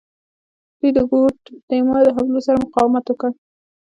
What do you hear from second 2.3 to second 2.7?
سره